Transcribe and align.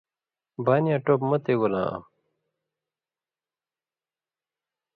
بانیاں 0.65 0.99
ٹوپہۡ 1.05 1.27
مہ 1.29 1.37
تے 1.43 1.53
گولاں 1.59 1.87
آم 1.93 2.03